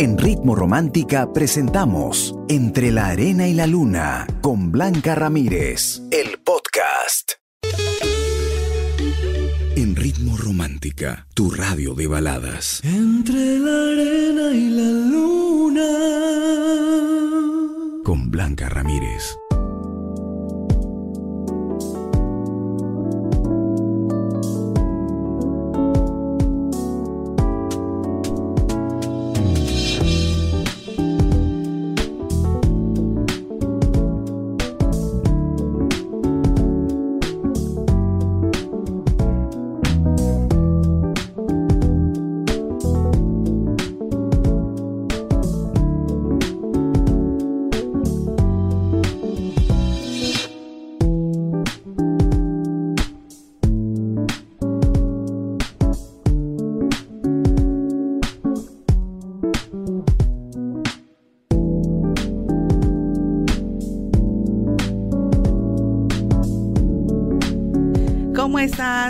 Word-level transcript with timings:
En 0.00 0.16
Ritmo 0.16 0.54
Romántica 0.54 1.32
presentamos 1.32 2.36
Entre 2.48 2.92
la 2.92 3.06
Arena 3.06 3.48
y 3.48 3.52
la 3.52 3.66
Luna 3.66 4.28
con 4.40 4.70
Blanca 4.70 5.16
Ramírez, 5.16 6.02
el 6.12 6.38
podcast. 6.38 7.32
En 9.74 9.96
Ritmo 9.96 10.36
Romántica, 10.36 11.26
tu 11.34 11.50
radio 11.50 11.94
de 11.94 12.06
baladas. 12.06 12.80
Entre 12.84 13.58
la 13.58 13.90
arena 13.90 14.52
y 14.52 14.70
la 14.70 14.88
luna. 15.10 15.88
Con 18.04 18.30
Blanca 18.30 18.68
Ramírez. 18.68 19.37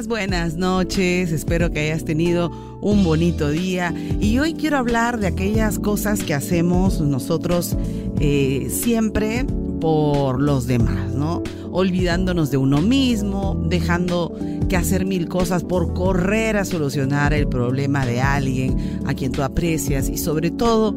Buenas 0.07 0.55
noches, 0.55 1.33
espero 1.33 1.73
que 1.73 1.81
hayas 1.81 2.05
tenido 2.05 2.51
un 2.81 3.03
bonito 3.03 3.51
día 3.51 3.93
y 4.21 4.39
hoy 4.39 4.55
quiero 4.55 4.77
hablar 4.79 5.19
de 5.19 5.27
aquellas 5.27 5.81
cosas 5.81 6.23
que 6.23 6.35
hacemos 6.35 7.01
nosotros 7.01 7.77
eh, 8.21 8.69
siempre 8.71 9.45
por 9.81 10.41
los 10.41 10.69
demás, 10.69 11.13
¿no? 11.15 11.43
Olvidándonos 11.73 12.53
de 12.53 12.59
uno 12.59 12.81
mismo, 12.81 13.61
dejando 13.69 14.33
que 14.69 14.77
hacer 14.77 15.05
mil 15.05 15.27
cosas 15.27 15.65
por 15.65 15.93
correr 15.95 16.59
a 16.59 16.65
solucionar 16.65 17.35
el 17.35 17.49
problema 17.49 18.07
de 18.07 18.21
alguien 18.21 19.01
a 19.05 19.15
quien 19.15 19.33
tú 19.33 19.43
aprecias 19.43 20.09
y 20.09 20.17
sobre 20.17 20.53
todo 20.53 20.95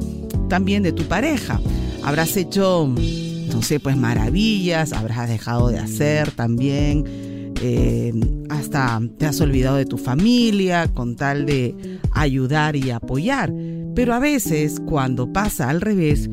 también 0.47 0.83
de 0.83 0.91
tu 0.91 1.05
pareja. 1.05 1.59
Habrás 2.03 2.37
hecho, 2.37 2.87
no 2.87 3.61
sé, 3.63 3.79
pues 3.79 3.97
maravillas, 3.97 4.93
habrás 4.93 5.27
dejado 5.27 5.69
de 5.69 5.79
hacer 5.79 6.29
también 6.31 7.30
eh, 7.61 8.13
hasta 8.49 9.01
te 9.17 9.25
has 9.25 9.39
olvidado 9.41 9.77
de 9.77 9.85
tu 9.85 9.97
familia 9.97 10.87
con 10.87 11.15
tal 11.15 11.45
de 11.45 11.99
ayudar 12.11 12.75
y 12.75 12.91
apoyar. 12.91 13.53
Pero 13.95 14.13
a 14.13 14.19
veces 14.19 14.81
cuando 14.85 15.31
pasa 15.31 15.69
al 15.69 15.81
revés, 15.81 16.29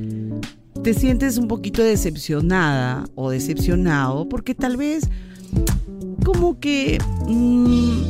te 0.83 0.95
sientes 0.95 1.39
un 1.39 1.49
poquito 1.49 1.83
decepcionada 1.83 3.05
o 3.15 3.31
decepcionado 3.31 4.29
porque 4.29 4.55
tal 4.55 4.77
vez 4.77 5.09
como 6.25 6.59
que 6.61 6.99
mmm, 7.27 8.03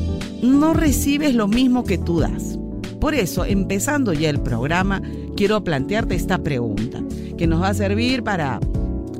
no 0.42 0.74
recibes 0.74 1.34
lo 1.34 1.48
mismo 1.48 1.84
que 1.84 1.98
tú 1.98 2.20
das. 2.20 2.58
Por 3.00 3.14
eso, 3.14 3.44
empezando 3.44 4.12
ya 4.12 4.28
el 4.28 4.40
programa, 4.40 5.00
quiero 5.36 5.62
plantearte 5.62 6.14
esta 6.14 6.38
pregunta 6.38 7.02
que 7.36 7.46
nos 7.46 7.62
va 7.62 7.68
a 7.68 7.74
servir 7.74 8.24
para 8.24 8.58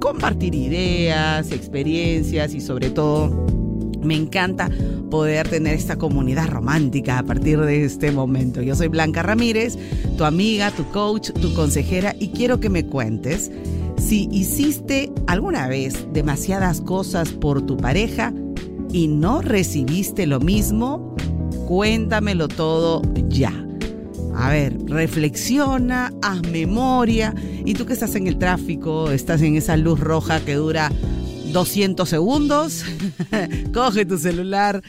compartir 0.00 0.54
ideas, 0.54 1.52
experiencias 1.52 2.54
y 2.54 2.60
sobre 2.60 2.90
todo 2.90 3.46
me 4.02 4.14
encanta 4.14 4.70
poder 5.10 5.48
tener 5.48 5.74
esta 5.74 5.96
comunidad 5.96 6.48
romántica 6.48 7.18
a 7.18 7.22
partir 7.22 7.60
de 7.60 7.84
este 7.84 8.12
momento. 8.12 8.62
Yo 8.62 8.74
soy 8.74 8.88
Blanca 8.88 9.22
Ramírez, 9.22 9.78
tu 10.16 10.24
amiga, 10.24 10.70
tu 10.70 10.84
coach, 10.90 11.30
tu 11.30 11.52
consejera 11.54 12.14
y 12.18 12.28
quiero 12.28 12.60
que 12.60 12.70
me 12.70 12.86
cuentes 12.86 13.50
si 13.98 14.28
hiciste 14.30 15.10
alguna 15.26 15.68
vez 15.68 16.06
demasiadas 16.12 16.80
cosas 16.80 17.30
por 17.30 17.62
tu 17.62 17.76
pareja 17.76 18.32
y 18.92 19.08
no 19.08 19.42
recibiste 19.42 20.26
lo 20.26 20.40
mismo. 20.40 21.14
Cuéntamelo 21.66 22.48
todo 22.48 23.02
ya. 23.28 23.52
A 24.34 24.50
ver, 24.50 24.78
reflexiona, 24.86 26.12
haz 26.22 26.42
memoria. 26.42 27.34
Y 27.64 27.74
tú 27.74 27.86
que 27.86 27.92
estás 27.92 28.14
en 28.14 28.28
el 28.28 28.38
tráfico, 28.38 29.10
estás 29.10 29.42
en 29.42 29.56
esa 29.56 29.76
luz 29.76 29.98
roja 29.98 30.40
que 30.40 30.54
dura 30.54 30.90
200 31.52 32.08
segundos. 32.08 32.84
Coge 33.72 34.04
tu 34.04 34.18
celular, 34.18 34.82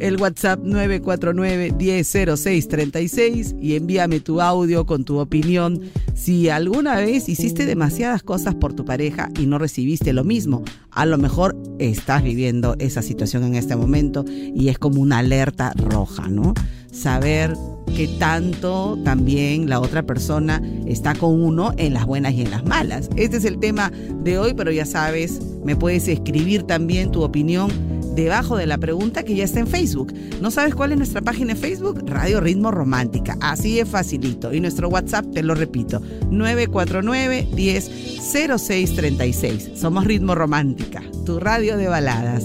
el 0.00 0.20
WhatsApp 0.20 0.60
949-100636 0.60 3.56
y 3.60 3.76
envíame 3.76 4.20
tu 4.20 4.40
audio 4.40 4.86
con 4.86 5.04
tu 5.04 5.18
opinión. 5.18 5.80
Si 6.14 6.48
alguna 6.48 6.96
vez 6.96 7.28
hiciste 7.28 7.66
demasiadas 7.66 8.22
cosas 8.22 8.54
por 8.54 8.72
tu 8.74 8.84
pareja 8.84 9.30
y 9.38 9.46
no 9.46 9.58
recibiste 9.58 10.12
lo 10.12 10.22
mismo, 10.24 10.62
a 10.90 11.06
lo 11.06 11.18
mejor 11.18 11.56
estás 11.78 12.22
viviendo 12.22 12.76
esa 12.78 13.02
situación 13.02 13.42
en 13.44 13.56
este 13.56 13.76
momento 13.76 14.24
y 14.28 14.68
es 14.68 14.78
como 14.78 15.00
una 15.00 15.18
alerta 15.18 15.72
roja, 15.76 16.28
¿no? 16.28 16.54
Saber 16.90 17.54
que 17.96 18.08
tanto 18.18 18.98
también 19.04 19.68
la 19.68 19.80
otra 19.80 20.04
persona 20.04 20.62
está 20.86 21.14
con 21.14 21.42
uno 21.42 21.72
en 21.76 21.94
las 21.94 22.06
buenas 22.06 22.34
y 22.34 22.42
en 22.42 22.50
las 22.50 22.64
malas. 22.64 23.08
Este 23.16 23.36
es 23.36 23.44
el 23.44 23.58
tema 23.58 23.92
de 24.22 24.38
hoy, 24.38 24.54
pero 24.54 24.70
ya 24.70 24.86
sabes, 24.86 25.40
me 25.64 25.76
puedes 25.76 26.08
escribir 26.08 26.64
también 26.64 27.10
tu 27.10 27.22
opinión 27.22 27.70
debajo 28.14 28.56
de 28.56 28.66
la 28.66 28.78
pregunta 28.78 29.22
que 29.24 29.34
ya 29.34 29.44
está 29.44 29.60
en 29.60 29.66
Facebook. 29.66 30.12
¿No 30.40 30.50
sabes 30.50 30.74
cuál 30.74 30.92
es 30.92 30.98
nuestra 30.98 31.22
página 31.22 31.52
en 31.52 31.58
Facebook? 31.58 32.04
Radio 32.06 32.40
Ritmo 32.40 32.70
Romántica. 32.70 33.36
Así 33.40 33.80
es 33.80 33.88
facilito. 33.88 34.52
Y 34.52 34.60
nuestro 34.60 34.88
WhatsApp, 34.88 35.26
te 35.32 35.42
lo 35.42 35.54
repito, 35.54 36.00
949 36.30 37.48
10 37.54 37.90
0636. 38.58 39.70
Somos 39.74 40.04
Ritmo 40.04 40.34
Romántica, 40.34 41.02
tu 41.24 41.40
radio 41.40 41.76
de 41.76 41.88
baladas. 41.88 42.44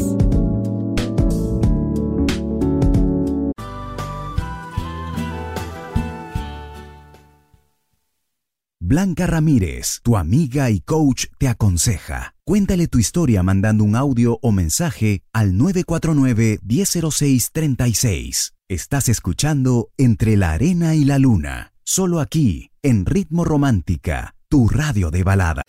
Blanca 8.82 9.28
Ramírez, 9.28 10.00
tu 10.02 10.18
amiga 10.18 10.72
y 10.72 10.82
coach, 10.82 11.26
te 11.38 11.48
aconseja. 11.48 12.34
Cuéntale 12.50 12.88
tu 12.88 12.98
historia 12.98 13.44
mandando 13.44 13.84
un 13.84 13.96
audio 13.96 14.40
o 14.42 14.52
mensaje 14.52 15.22
al 15.34 15.54
949-100636. 15.54 18.54
Estás 18.68 19.08
escuchando 19.08 19.92
Entre 20.00 20.36
la 20.36 20.54
Arena 20.54 20.96
y 20.96 21.06
la 21.06 21.20
Luna, 21.20 21.74
solo 21.84 22.20
aquí, 22.20 22.72
en 22.82 23.06
Ritmo 23.06 23.46
Romántica, 23.46 24.34
tu 24.48 24.68
radio 24.68 25.12
de 25.12 25.22
balada. 25.22 25.62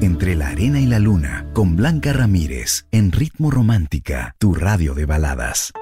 Entre 0.00 0.34
la 0.34 0.48
Arena 0.48 0.80
y 0.80 0.86
la 0.86 0.98
Luna, 0.98 1.50
con 1.52 1.76
Blanca 1.76 2.14
Ramírez, 2.14 2.86
en 2.90 3.12
Ritmo 3.12 3.50
Romántica, 3.50 4.34
tu 4.38 4.54
radio 4.54 4.94
de 4.94 5.04
baladas. 5.04 5.74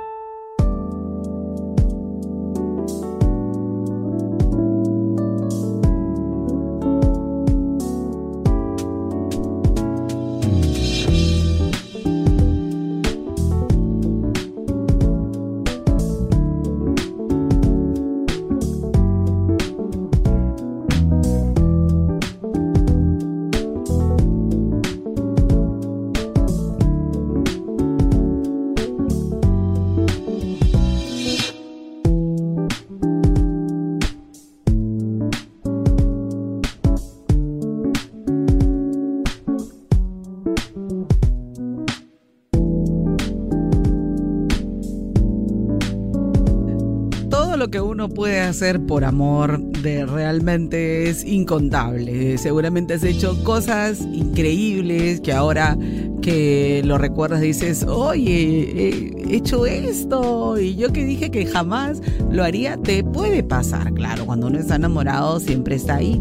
Hacer 48.46 48.80
por 48.80 49.04
amor 49.04 49.60
de 49.60 50.06
realmente 50.06 51.08
es 51.08 51.24
incontable. 51.24 52.38
Seguramente 52.38 52.94
has 52.94 53.04
hecho 53.04 53.42
cosas 53.44 54.00
increíbles 54.00 55.20
que 55.20 55.32
ahora 55.32 55.76
que 56.22 56.82
lo 56.84 56.98
recuerdas 56.98 57.40
dices, 57.40 57.84
oye, 57.84 59.14
he 59.28 59.36
hecho 59.36 59.66
esto 59.66 60.58
y 60.58 60.74
yo 60.74 60.92
que 60.92 61.04
dije 61.04 61.30
que 61.30 61.46
jamás 61.46 62.00
lo 62.30 62.42
haría, 62.42 62.76
te 62.76 63.04
puede 63.04 63.42
pasar. 63.42 63.92
Claro, 63.94 64.26
cuando 64.26 64.48
uno 64.48 64.58
está 64.58 64.76
enamorado 64.76 65.40
siempre 65.40 65.76
está 65.76 65.96
ahí. 65.96 66.20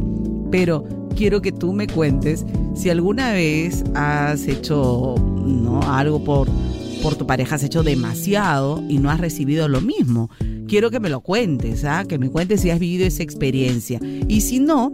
Pero 0.51 0.85
quiero 1.15 1.41
que 1.41 1.51
tú 1.51 1.73
me 1.73 1.87
cuentes 1.87 2.45
si 2.75 2.89
alguna 2.89 3.31
vez 3.31 3.83
has 3.95 4.47
hecho 4.47 5.15
¿no? 5.17 5.79
algo 5.81 6.23
por, 6.23 6.47
por 7.05 7.17
tu 7.17 7.27
pareja, 7.27 7.53
has 7.53 7.63
hecho 7.63 7.83
demasiado 7.83 8.83
y 8.89 8.97
no 8.97 9.11
has 9.11 9.19
recibido 9.19 9.67
lo 9.67 9.79
mismo. 9.79 10.31
Quiero 10.67 10.89
que 10.89 10.99
me 10.99 11.11
lo 11.11 11.21
cuentes, 11.21 11.85
¿ah? 11.85 12.03
que 12.09 12.17
me 12.17 12.31
cuentes 12.31 12.61
si 12.61 12.71
has 12.71 12.79
vivido 12.79 13.05
esa 13.05 13.21
experiencia. 13.21 13.99
Y 14.27 14.41
si 14.41 14.59
no, 14.59 14.91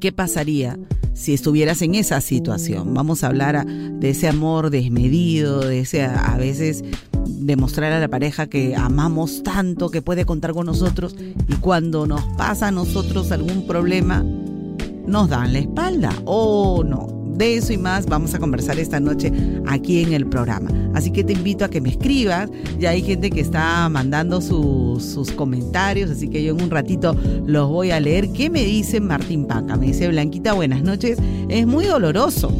¿qué 0.00 0.10
pasaría 0.10 0.78
si 1.12 1.34
estuvieras 1.34 1.82
en 1.82 1.96
esa 1.96 2.18
situación? 2.22 2.94
Vamos 2.94 3.22
a 3.22 3.26
hablar 3.26 3.66
de 3.66 4.08
ese 4.08 4.26
amor 4.26 4.70
desmedido, 4.70 5.60
de 5.60 5.80
ese 5.80 6.02
a 6.02 6.34
veces 6.38 6.82
demostrar 7.28 7.92
a 7.92 8.00
la 8.00 8.08
pareja 8.08 8.46
que 8.46 8.74
amamos 8.74 9.42
tanto, 9.42 9.90
que 9.90 10.00
puede 10.00 10.24
contar 10.24 10.54
con 10.54 10.64
nosotros 10.64 11.14
y 11.46 11.56
cuando 11.56 12.06
nos 12.06 12.22
pasa 12.38 12.68
a 12.68 12.70
nosotros 12.70 13.32
algún 13.32 13.66
problema, 13.66 14.24
nos 15.06 15.28
dan 15.28 15.52
la 15.52 15.58
espalda 15.58 16.10
o 16.24 16.82
no. 16.82 17.21
De 17.34 17.56
eso 17.56 17.72
y 17.72 17.78
más 17.78 18.06
vamos 18.06 18.34
a 18.34 18.38
conversar 18.38 18.78
esta 18.78 19.00
noche 19.00 19.32
aquí 19.66 20.02
en 20.02 20.12
el 20.12 20.26
programa. 20.26 20.70
Así 20.94 21.10
que 21.10 21.24
te 21.24 21.32
invito 21.32 21.64
a 21.64 21.68
que 21.68 21.80
me 21.80 21.90
escribas. 21.90 22.50
Ya 22.78 22.90
hay 22.90 23.02
gente 23.02 23.30
que 23.30 23.40
está 23.40 23.88
mandando 23.88 24.40
sus, 24.40 25.32
comentarios, 25.32 26.10
así 26.10 26.28
que 26.28 26.42
yo 26.42 26.54
en 26.54 26.62
un 26.62 26.70
ratito 26.70 27.16
los 27.46 27.68
voy 27.68 27.90
a 27.90 28.00
leer. 28.00 28.32
¿Qué 28.32 28.50
me 28.50 28.64
dice 28.64 29.00
Martín 29.00 29.46
Paca? 29.46 29.76
Me 29.76 29.86
dice 29.86 30.08
Blanquita, 30.08 30.52
buenas 30.52 30.82
noches. 30.82 31.18
Es 31.48 31.66
muy 31.66 31.86
doloroso 31.86 32.52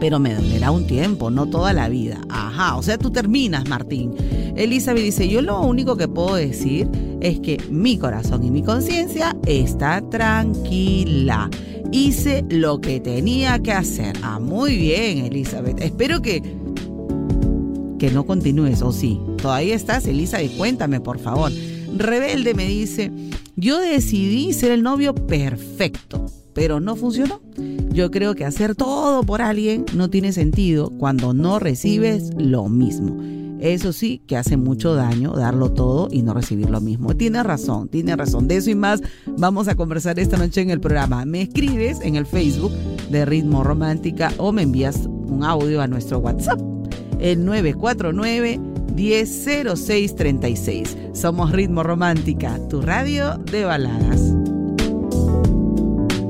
pero 0.00 0.18
me 0.18 0.34
dolerá 0.34 0.70
un 0.70 0.86
tiempo, 0.86 1.30
no 1.30 1.46
toda 1.46 1.74
la 1.74 1.88
vida. 1.90 2.18
Ajá, 2.30 2.76
o 2.76 2.82
sea, 2.82 2.96
tú 2.96 3.10
terminas, 3.10 3.68
Martín. 3.68 4.14
Elizabeth 4.56 5.04
dice, 5.04 5.28
yo 5.28 5.42
lo 5.42 5.60
único 5.60 5.96
que 5.96 6.08
puedo 6.08 6.34
decir 6.34 6.88
es 7.20 7.38
que 7.40 7.58
mi 7.70 7.98
corazón 7.98 8.42
y 8.42 8.50
mi 8.50 8.62
conciencia 8.62 9.36
está 9.46 10.00
tranquila. 10.00 11.50
Hice 11.92 12.44
lo 12.48 12.80
que 12.80 13.00
tenía 13.00 13.58
que 13.58 13.72
hacer. 13.72 14.16
Ah, 14.22 14.38
muy 14.38 14.76
bien, 14.76 15.24
Elizabeth. 15.24 15.80
Espero 15.80 16.22
que 16.22 16.42
que 18.00 18.10
no 18.10 18.24
continúes, 18.24 18.80
o 18.80 18.92
sí. 18.92 19.20
Todavía 19.36 19.76
estás, 19.76 20.06
Elizabeth, 20.06 20.56
cuéntame, 20.56 21.00
por 21.00 21.18
favor. 21.18 21.52
Rebelde 21.94 22.54
me 22.54 22.66
dice, 22.66 23.12
yo 23.56 23.78
decidí 23.78 24.54
ser 24.54 24.72
el 24.72 24.82
novio 24.82 25.14
perfecto, 25.14 26.24
pero 26.54 26.80
no 26.80 26.96
funcionó. 26.96 27.42
Yo 27.92 28.10
creo 28.10 28.34
que 28.34 28.46
hacer 28.46 28.74
todo 28.74 29.22
por 29.22 29.42
alguien 29.42 29.84
no 29.94 30.08
tiene 30.08 30.32
sentido 30.32 30.90
cuando 30.98 31.34
no 31.34 31.58
recibes 31.58 32.30
lo 32.38 32.68
mismo. 32.68 33.39
Eso 33.60 33.92
sí, 33.92 34.22
que 34.26 34.38
hace 34.38 34.56
mucho 34.56 34.94
daño 34.94 35.32
darlo 35.32 35.72
todo 35.72 36.08
y 36.10 36.22
no 36.22 36.32
recibir 36.32 36.70
lo 36.70 36.80
mismo. 36.80 37.14
Tiene 37.14 37.42
razón, 37.42 37.88
tiene 37.88 38.16
razón. 38.16 38.48
De 38.48 38.56
eso 38.56 38.70
y 38.70 38.74
más 38.74 39.02
vamos 39.36 39.68
a 39.68 39.74
conversar 39.74 40.18
esta 40.18 40.38
noche 40.38 40.62
en 40.62 40.70
el 40.70 40.80
programa. 40.80 41.26
Me 41.26 41.42
escribes 41.42 42.00
en 42.00 42.16
el 42.16 42.24
Facebook 42.24 42.72
de 43.10 43.26
Ritmo 43.26 43.62
Romántica 43.62 44.32
o 44.38 44.52
me 44.52 44.62
envías 44.62 45.06
un 45.06 45.44
audio 45.44 45.82
a 45.82 45.86
nuestro 45.86 46.18
WhatsApp, 46.18 46.58
el 47.20 47.44
949 47.44 48.58
100636. 48.94 50.96
Somos 51.12 51.52
Ritmo 51.52 51.82
Romántica, 51.82 52.58
tu 52.68 52.80
radio 52.80 53.36
de 53.36 53.64
baladas. 53.64 54.20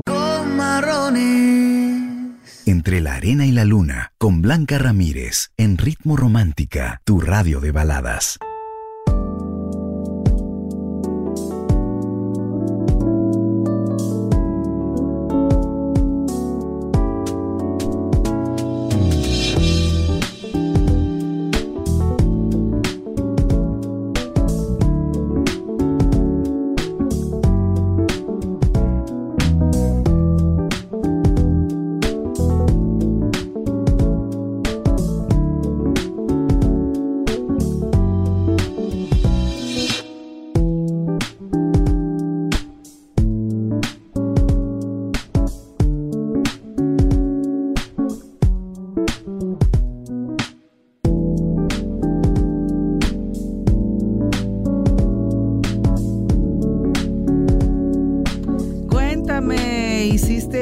Con 0.05 0.57
entre 2.71 3.01
la 3.01 3.15
arena 3.15 3.45
y 3.45 3.51
la 3.51 3.65
luna, 3.65 4.13
con 4.17 4.41
Blanca 4.41 4.77
Ramírez, 4.77 5.51
en 5.57 5.77
Ritmo 5.77 6.17
Romántica, 6.17 7.01
tu 7.03 7.19
radio 7.19 7.59
de 7.59 7.71
baladas. 7.71 8.39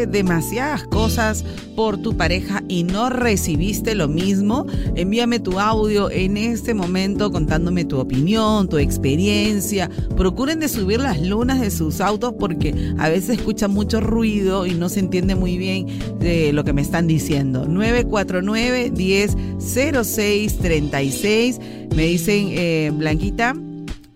Demasiadas 0.05 0.83
cosas 0.83 1.43
por 1.75 1.97
tu 1.97 2.15
pareja 2.15 2.63
y 2.67 2.83
no 2.83 3.09
recibiste 3.09 3.95
lo 3.95 4.07
mismo, 4.07 4.65
envíame 4.95 5.39
tu 5.39 5.59
audio 5.59 6.11
en 6.11 6.37
este 6.37 6.73
momento 6.73 7.31
contándome 7.31 7.85
tu 7.85 7.99
opinión, 7.99 8.67
tu 8.67 8.77
experiencia. 8.77 9.89
Procuren 10.17 10.59
de 10.59 10.67
subir 10.67 10.99
las 10.99 11.21
lunas 11.21 11.61
de 11.61 11.71
sus 11.71 12.01
autos 12.01 12.33
porque 12.37 12.93
a 12.97 13.09
veces 13.09 13.37
escucha 13.37 13.67
mucho 13.67 14.01
ruido 14.01 14.65
y 14.65 14.73
no 14.73 14.89
se 14.89 14.99
entiende 14.99 15.35
muy 15.35 15.57
bien 15.57 15.87
de 16.19 16.51
lo 16.53 16.63
que 16.63 16.73
me 16.73 16.81
están 16.81 17.07
diciendo. 17.07 17.65
949 17.65 18.91
1006 18.91 20.57
36 20.57 21.59
Me 21.95 22.07
dicen, 22.07 22.47
eh, 22.51 22.91
Blanquita, 22.93 23.55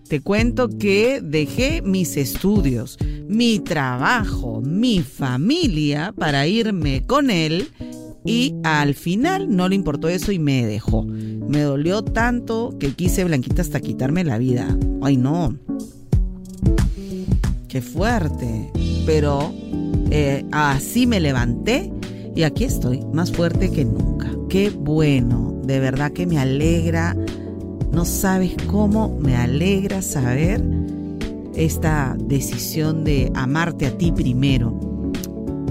te 0.08 0.20
cuento 0.20 0.68
que 0.68 1.20
dejé 1.22 1.82
mis 1.82 2.16
estudios 2.16 2.98
mi 3.28 3.58
trabajo, 3.58 4.60
mi 4.60 5.00
familia 5.00 6.12
para 6.16 6.46
irme 6.46 7.04
con 7.06 7.30
él 7.30 7.68
y 8.24 8.54
al 8.62 8.94
final 8.94 9.54
no 9.54 9.68
le 9.68 9.74
importó 9.74 10.08
eso 10.08 10.32
y 10.32 10.38
me 10.38 10.64
dejó. 10.64 11.04
Me 11.04 11.60
dolió 11.60 12.02
tanto 12.02 12.74
que 12.78 12.92
quise 12.92 13.24
Blanquita 13.24 13.62
hasta 13.62 13.80
quitarme 13.80 14.24
la 14.24 14.38
vida. 14.38 14.76
Ay 15.02 15.16
no. 15.16 15.56
Qué 17.68 17.82
fuerte. 17.82 18.70
Pero 19.04 19.52
eh, 20.10 20.44
así 20.52 21.06
me 21.06 21.20
levanté 21.20 21.92
y 22.34 22.44
aquí 22.44 22.64
estoy, 22.64 23.00
más 23.12 23.30
fuerte 23.30 23.70
que 23.70 23.84
nunca. 23.84 24.30
Qué 24.48 24.70
bueno. 24.70 25.60
De 25.64 25.80
verdad 25.80 26.12
que 26.12 26.26
me 26.26 26.38
alegra. 26.38 27.14
No 27.92 28.04
sabes 28.04 28.54
cómo 28.66 29.18
me 29.20 29.36
alegra 29.36 30.02
saber 30.02 30.62
esta 31.56 32.16
decisión 32.18 33.04
de 33.04 33.30
amarte 33.34 33.86
a 33.86 33.96
ti 33.96 34.12
primero. 34.12 34.78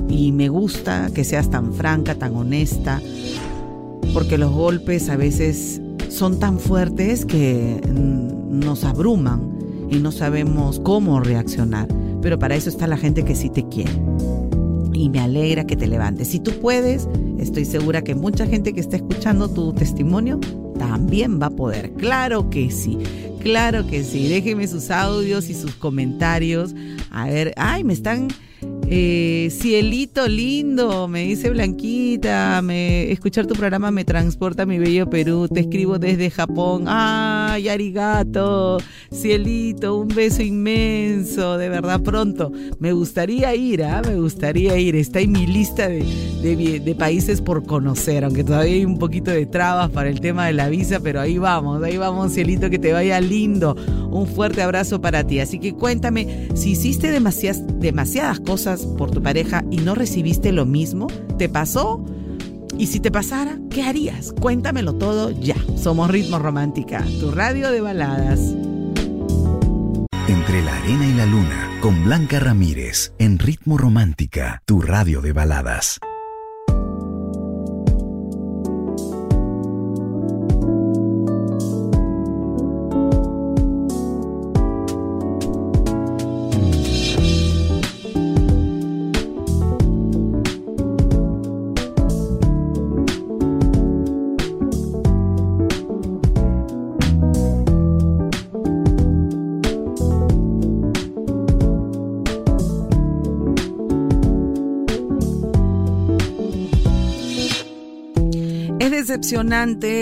Y 0.10 0.32
me 0.32 0.50
gusta 0.50 1.10
que 1.14 1.24
seas 1.24 1.50
tan 1.50 1.74
franca, 1.74 2.16
tan 2.16 2.36
honesta, 2.36 3.02
porque 4.14 4.38
los 4.38 4.52
golpes 4.52 5.10
a 5.10 5.16
veces 5.16 5.82
son 6.10 6.40
tan 6.40 6.60
fuertes 6.60 7.26
que 7.26 7.82
nos 7.94 8.84
abruman 8.84 9.54
y 9.90 9.98
no 9.98 10.12
sabemos 10.12 10.80
cómo 10.80 11.20
reaccionar. 11.20 11.88
Pero 12.22 12.40
para 12.40 12.56
eso 12.56 12.70
está 12.70 12.88
la 12.88 12.98
gente 12.98 13.26
que 13.26 13.36
sí 13.36 13.50
te 13.50 13.68
quiere. 13.68 13.92
Y 14.94 15.10
me 15.10 15.20
alegra 15.20 15.66
que 15.66 15.76
te 15.76 15.88
levantes. 15.88 16.30
Si 16.30 16.40
tú 16.40 16.52
puedes, 16.62 17.10
estoy 17.40 17.66
segura 17.66 18.04
que 18.04 18.16
mucha 18.16 18.46
gente 18.46 18.74
que 18.74 18.80
está 18.80 18.96
escuchando 18.96 19.50
tu 19.50 19.74
testimonio 19.74 20.40
también 20.78 21.42
va 21.42 21.48
a 21.48 21.52
poder. 21.52 21.92
Claro 21.94 22.50
que 22.50 22.70
sí. 22.70 22.98
Claro 23.44 23.86
que 23.86 24.06
sí, 24.06 24.30
déjenme 24.30 24.68
sus 24.70 24.90
audios 24.90 25.50
y 25.50 25.54
sus 25.54 25.76
comentarios. 25.76 26.74
A 27.12 27.26
ver, 27.26 27.54
ay, 27.58 27.84
me 27.84 27.92
están 27.92 28.30
Eh, 28.86 29.50
cielito 29.50 30.28
lindo, 30.28 31.08
me 31.08 31.24
dice 31.24 31.50
Blanquita, 31.50 32.62
me, 32.62 33.12
escuchar 33.12 33.46
tu 33.46 33.56
programa 33.56 33.92
me 33.92 34.04
transporta 34.04 34.64
a 34.64 34.66
mi 34.66 34.78
bello 34.78 35.10
Perú, 35.10 35.48
te 35.48 35.62
escribo 35.62 36.00
desde 36.00 36.30
Japón, 36.30 36.86
ay, 36.88 37.70
arigato, 37.70 38.78
cielito, 39.12 39.98
un 39.98 40.10
beso 40.10 40.42
inmenso, 40.42 41.58
de 41.58 41.70
verdad 41.70 42.02
pronto, 42.02 42.52
me 42.80 42.92
gustaría 42.92 43.56
ir, 43.56 43.84
¿ah? 43.84 44.02
me 44.06 44.16
gustaría 44.16 44.78
ir, 44.78 44.96
está 44.96 45.22
en 45.22 45.32
mi 45.32 45.48
lista 45.48 45.88
de, 45.88 46.96
países 47.00 47.42
por 47.42 47.66
conocer, 47.66 48.24
aunque 48.24 48.44
todavía 48.44 48.76
hay 48.76 48.86
un 48.86 49.00
poquito 49.00 49.32
de 49.32 49.46
trabas 49.46 49.90
para 49.90 50.10
el 50.10 50.20
tema 50.20 50.46
de 50.48 50.54
la 50.54 50.70
visa, 50.70 51.00
pero 51.00 51.20
ahí 51.22 51.38
vamos, 51.38 51.82
ahí 51.84 51.98
vamos, 51.98 52.34
cielito, 52.34 52.70
que 52.70 52.80
te 52.80 52.94
vaya 52.94 53.20
lindo, 53.20 53.76
un 54.12 54.28
fuerte 54.28 54.62
abrazo 54.62 55.02
para 55.02 55.24
ti, 55.26 55.40
así 55.40 55.58
que 55.60 55.74
cuéntame, 55.74 56.50
si 56.54 56.72
hiciste 56.72 57.12
demasiadas 57.12 58.40
cosas, 58.42 58.73
por 58.82 59.12
tu 59.12 59.22
pareja 59.22 59.64
y 59.72 59.78
no 59.78 59.96
recibiste 59.96 60.52
lo 60.52 60.66
mismo? 60.66 61.08
¿Te 61.38 61.50
pasó? 61.50 62.04
Y 62.78 62.88
si 62.88 63.00
te 63.00 63.12
pasara, 63.12 63.60
¿qué 63.70 63.84
harías? 63.84 64.34
Cuéntamelo 64.34 64.96
todo 64.96 65.32
ya. 65.32 65.56
Somos 65.78 66.10
Ritmo 66.10 66.40
Romántica, 66.40 67.04
tu 67.20 67.32
radio 67.32 67.72
de 67.72 67.82
baladas. 67.82 68.40
Entre 70.28 70.64
la 70.64 70.76
arena 70.78 71.08
y 71.08 71.14
la 71.14 71.26
luna, 71.26 71.80
con 71.82 72.04
Blanca 72.04 72.40
Ramírez, 72.40 73.14
en 73.20 73.40
Ritmo 73.40 73.78
Romántica, 73.78 74.62
tu 74.66 74.82
radio 74.82 75.22
de 75.22 75.34
baladas. 75.34 76.00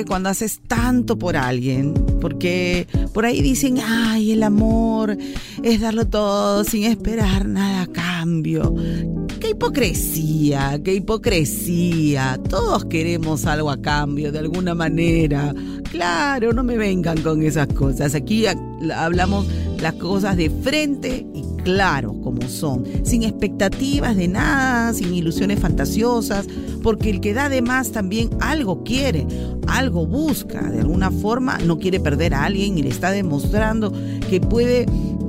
Cuando 0.06 0.30
haces 0.30 0.62
tanto 0.68 1.18
por 1.18 1.36
alguien, 1.36 1.94
porque 2.20 2.88
por 3.14 3.26
ahí 3.26 3.42
dicen, 3.42 3.78
ay, 3.84 4.32
el 4.32 4.44
amor 4.44 5.18
es 5.64 5.82
darlo 5.82 6.08
todo 6.08 6.64
sin 6.64 6.84
esperar 6.84 7.48
nada 7.48 7.84
a 7.84 7.88
cambio. 7.88 8.76
Qué 9.40 9.52
hipocresía, 9.52 10.80
qué 10.84 10.96
hipocresía. 10.96 12.40
Todos 12.50 12.86
queremos 12.86 13.46
algo 13.46 13.72
a 13.72 13.82
cambio 13.82 14.32
de 14.32 14.40
alguna 14.40 14.76
manera. 14.76 15.54
Claro, 15.90 16.54
no 16.54 16.64
me 16.64 16.78
vengan 16.78 17.22
con 17.22 17.42
esas 17.42 17.68
cosas. 17.68 18.14
Aquí 18.14 18.46
hablamos 18.94 19.48
las 19.82 19.94
cosas 19.96 20.38
de 20.38 20.50
frente 20.50 21.26
y 21.34 21.44
claro 21.64 22.14
como 22.22 22.48
son, 22.48 22.86
sin 23.04 23.24
expectativas 23.24 24.16
de 24.16 24.28
nada, 24.28 24.94
sin 24.94 25.14
ilusiones 25.14 25.60
fantasiosas, 25.60 26.48
porque 26.82 27.10
el 27.10 27.22
que 27.22 27.34
da 27.34 27.50
de 27.50 27.62
más 27.62 27.92
también 27.92 28.30
algo 28.40 28.84
quiere, 28.84 29.26
algo 29.68 30.06
busca, 30.06 30.62
de 30.70 30.80
alguna 30.80 31.12
forma 31.12 31.58
no 31.60 31.78
quiere 31.80 32.00
perder 32.00 32.34
a 32.34 32.46
alguien 32.46 32.78
y 32.78 32.84
le 32.84 32.90
está 32.90 33.12
demostrando 33.12 33.92
que 34.30 34.42
puede 34.42 34.86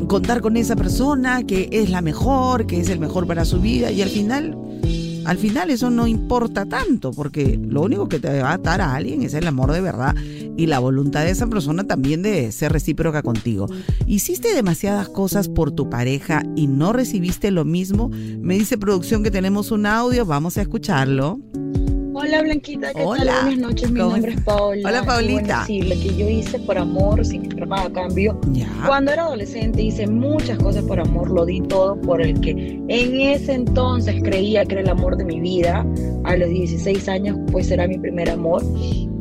contar 0.09 0.41
con 0.41 0.57
esa 0.57 0.77
persona, 0.77 1.45
que 1.45 1.69
es 1.73 1.91
la 1.91 2.03
mejor, 2.03 2.67
que 2.67 2.81
es 2.81 2.89
el 2.89 2.99
mejor 2.99 3.27
para 3.27 3.45
su 3.45 3.61
vida 3.61 3.91
y 3.91 4.03
al 4.03 4.09
final 4.09 4.57
al 5.25 5.39
final 5.39 5.71
eso 5.71 5.89
no 5.89 6.09
importa 6.09 6.67
tanto, 6.67 7.13
porque 7.13 7.57
lo 7.57 7.83
único 7.83 8.09
que 8.09 8.19
te 8.19 8.43
va 8.43 8.51
a 8.51 8.55
atar 8.55 8.81
a 8.81 8.95
alguien 8.95 9.23
es 9.23 9.35
el 9.35 9.47
amor 9.47 9.73
de 9.73 9.81
verdad 9.81 10.17
y 10.57 10.67
la 10.67 10.79
voluntad 10.79 11.25
de 11.25 11.31
esa 11.31 11.47
persona 11.47 11.85
también 11.85 12.23
de 12.23 12.53
ser 12.53 12.73
recíproca 12.73 13.23
contigo. 13.23 13.67
¿Hiciste 14.07 14.55
demasiadas 14.55 15.09
cosas 15.09 15.49
por 15.49 15.73
tu 15.73 15.89
pareja 15.89 16.43
y 16.57 16.67
no 16.67 16.93
recibiste 16.93 17.51
lo 17.51 17.65
mismo? 17.65 18.11
Me 18.41 18.55
dice 18.55 18.79
producción 18.79 19.23
que 19.23 19.31
tenemos 19.31 19.71
un 19.71 19.87
audio, 19.87 20.27
vamos 20.27 20.59
a 20.59 20.63
escucharlo. 20.63 21.39
Hola 22.15 22.43
Blanquita, 22.43 22.93
¿qué 22.93 23.03
Hola. 23.03 23.25
tal? 23.25 23.45
Buenas 23.47 23.71
noches, 23.71 23.91
mi 23.91 23.99
nombre 23.99 24.33
es 24.35 24.41
Paula. 24.43 24.89
Hola 24.89 25.03
Paulita. 25.03 25.65
Sí, 25.67 25.81
lo 25.81 25.95
que 25.95 26.15
yo 26.15 26.29
hice 26.29 26.59
por 26.61 26.77
amor, 26.77 27.25
sin 27.25 27.47
esperar 27.47 27.87
a 27.87 27.91
cambio. 27.91 28.39
Cuando 28.87 29.13
era 29.13 29.23
adolescente 29.23 29.83
hice 29.83 30.07
muchas 30.07 30.59
cosas 30.59 30.85
por 30.85 31.01
amor, 31.01 31.31
lo 31.31 31.47
di 31.47 31.63
todo 31.63 31.99
por 32.03 32.21
el 32.21 32.39
que 32.41 32.51
en 32.51 33.21
ese 33.21 33.55
entonces 33.55 34.23
creía 34.23 34.65
que 34.67 34.75
era 34.75 34.83
el 34.83 34.91
amor 34.91 35.17
de 35.17 35.25
mi 35.25 35.41
vida. 35.41 35.87
A 36.25 36.37
los 36.37 36.51
16 36.51 37.09
años 37.09 37.39
pues 37.51 37.71
era 37.71 37.89
mi 37.89 37.99
primer 37.99 38.29
amor. 38.29 38.63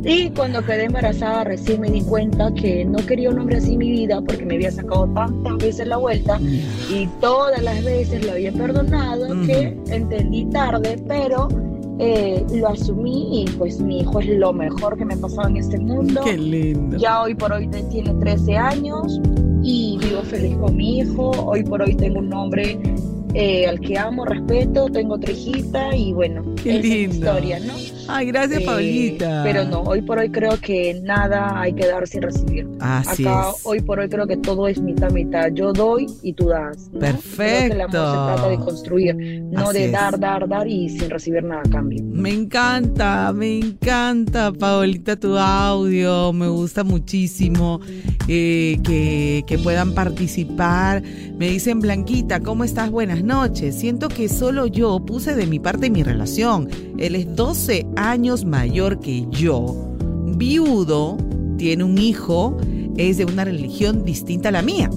Y 0.03 0.31
cuando 0.31 0.63
quedé 0.65 0.85
embarazada 0.85 1.43
recién 1.43 1.81
me 1.81 1.89
di 1.89 2.01
cuenta 2.01 2.51
que 2.53 2.83
no 2.85 2.97
quería 3.05 3.29
un 3.29 3.39
hombre 3.39 3.57
así 3.57 3.73
en 3.73 3.79
mi 3.79 3.91
vida 3.91 4.19
porque 4.21 4.45
me 4.45 4.55
había 4.55 4.71
sacado 4.71 5.07
tantas 5.13 5.57
veces 5.57 5.87
la 5.87 5.97
vuelta 5.97 6.39
y 6.91 7.07
todas 7.19 7.61
las 7.61 7.83
veces 7.83 8.25
lo 8.25 8.31
había 8.31 8.51
perdonado 8.51 9.27
que 9.45 9.77
entendí 9.89 10.45
tarde, 10.45 10.99
pero 11.07 11.47
eh, 11.99 12.43
lo 12.55 12.69
asumí 12.69 13.43
y 13.43 13.49
pues 13.51 13.79
mi 13.79 13.99
hijo 13.99 14.19
es 14.19 14.27
lo 14.29 14.51
mejor 14.53 14.97
que 14.97 15.05
me 15.05 15.13
ha 15.13 15.17
pasado 15.17 15.49
en 15.49 15.57
este 15.57 15.77
mundo. 15.77 16.21
Qué 16.23 16.35
lindo. 16.35 16.97
Ya 16.97 17.21
hoy 17.21 17.35
por 17.35 17.53
hoy 17.53 17.69
tiene 17.91 18.11
13 18.15 18.57
años 18.57 19.21
y 19.61 19.99
vivo 20.01 20.21
feliz 20.23 20.57
con 20.57 20.75
mi 20.75 20.99
hijo. 20.99 21.29
Hoy 21.29 21.63
por 21.63 21.83
hoy 21.83 21.93
tengo 21.93 22.19
un 22.19 22.29
nombre 22.29 22.79
eh, 23.33 23.67
al 23.67 23.79
que 23.79 23.97
amo, 23.97 24.25
respeto, 24.25 24.87
tengo 24.87 25.13
otra 25.15 25.31
hijita 25.31 25.95
y 25.95 26.11
bueno, 26.11 26.43
Qué 26.61 26.79
es 26.79 26.85
historia, 26.85 27.59
¿no? 27.59 27.73
Ay, 28.13 28.27
gracias, 28.27 28.61
eh, 28.61 28.65
Paulita. 28.65 29.41
Pero 29.43 29.63
no, 29.63 29.81
hoy 29.81 30.01
por 30.01 30.19
hoy 30.19 30.29
creo 30.29 30.59
que 30.59 30.99
nada 31.01 31.59
hay 31.59 31.73
que 31.73 31.87
dar 31.87 32.05
sin 32.07 32.23
recibir. 32.23 32.67
Así 32.79 33.25
Acá, 33.25 33.51
hoy 33.63 33.79
por 33.81 33.99
hoy 33.99 34.09
creo 34.09 34.27
que 34.27 34.35
todo 34.37 34.67
es 34.67 34.81
mitad, 34.81 35.11
mitad. 35.11 35.49
Yo 35.53 35.71
doy 35.71 36.07
y 36.21 36.33
tú 36.33 36.49
das. 36.49 36.89
Perfecto. 36.99 37.35
Creo 37.37 37.69
que 37.69 37.73
el 37.73 37.81
amor 37.81 37.91
se 37.91 38.33
trata 38.35 38.49
de 38.49 38.57
construir, 38.57 39.15
no 39.43 39.71
de 39.71 39.91
dar, 39.91 40.19
dar, 40.19 40.47
dar 40.47 40.67
y 40.67 40.89
sin 40.89 41.09
recibir 41.09 41.43
nada 41.43 41.61
a 41.65 41.69
cambio. 41.69 42.03
Me 42.03 42.31
encanta, 42.31 43.31
me 43.33 43.59
encanta, 43.59 44.51
Paulita, 44.51 45.15
tu 45.15 45.37
audio. 45.37 46.33
Me 46.33 46.49
gusta 46.49 46.83
muchísimo 46.83 47.79
eh, 48.27 48.77
que, 48.83 49.43
que 49.47 49.57
puedan 49.57 49.93
participar. 49.93 51.01
Me 51.37 51.49
dicen, 51.49 51.79
Blanquita, 51.79 52.41
¿cómo 52.41 52.65
estás? 52.65 52.91
Buenas 52.91 53.23
noches. 53.23 53.75
Siento 53.75 54.09
que 54.09 54.27
solo 54.27 54.67
yo 54.67 54.99
puse 54.99 55.33
de 55.33 55.47
mi 55.47 55.59
parte 55.59 55.89
mi 55.89 56.03
relación. 56.03 56.69
Él 57.01 57.15
es 57.15 57.35
12 57.35 57.87
años 57.95 58.45
mayor 58.45 58.99
que 58.99 59.25
yo, 59.31 59.75
viudo, 60.37 61.17
tiene 61.57 61.83
un 61.83 61.97
hijo, 61.97 62.55
es 62.95 63.17
de 63.17 63.25
una 63.25 63.43
religión 63.43 64.05
distinta 64.05 64.49
a 64.49 64.51
la 64.51 64.61
mía. 64.61 64.87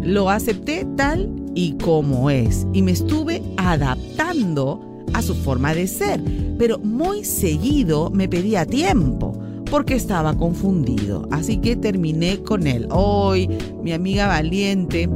Lo 0.00 0.30
acepté 0.30 0.86
tal 0.96 1.30
y 1.54 1.76
como 1.76 2.30
es 2.30 2.66
y 2.72 2.80
me 2.80 2.92
estuve 2.92 3.42
adaptando 3.58 4.80
a 5.12 5.20
su 5.20 5.34
forma 5.34 5.74
de 5.74 5.86
ser, 5.86 6.22
pero 6.56 6.78
muy 6.78 7.24
seguido 7.24 8.08
me 8.08 8.26
pedía 8.26 8.64
tiempo 8.64 9.38
porque 9.70 9.96
estaba 9.96 10.34
confundido. 10.38 11.28
Así 11.30 11.58
que 11.58 11.76
terminé 11.76 12.42
con 12.42 12.66
él. 12.66 12.88
Hoy, 12.90 13.50
mi 13.82 13.92
amiga 13.92 14.28
valiente, 14.28 15.10